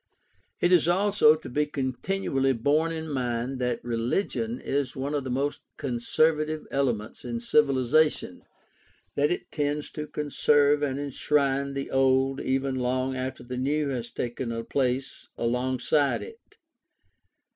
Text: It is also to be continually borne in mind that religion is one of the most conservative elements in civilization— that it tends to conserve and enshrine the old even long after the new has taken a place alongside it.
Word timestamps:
It 0.61 0.71
is 0.71 0.87
also 0.87 1.35
to 1.35 1.47
be 1.47 1.67
continually 1.67 2.53
borne 2.53 2.91
in 2.91 3.07
mind 3.07 3.59
that 3.59 3.85
religion 3.85 4.59
is 4.59 4.95
one 4.95 5.13
of 5.13 5.23
the 5.23 5.29
most 5.29 5.61
conservative 5.77 6.65
elements 6.71 7.23
in 7.23 7.39
civilization— 7.39 8.41
that 9.15 9.29
it 9.29 9.51
tends 9.51 9.91
to 9.91 10.07
conserve 10.07 10.81
and 10.81 10.99
enshrine 10.99 11.75
the 11.75 11.91
old 11.91 12.39
even 12.41 12.73
long 12.77 13.15
after 13.15 13.43
the 13.43 13.57
new 13.57 13.89
has 13.89 14.09
taken 14.09 14.51
a 14.51 14.63
place 14.63 15.29
alongside 15.37 16.23
it. 16.23 16.57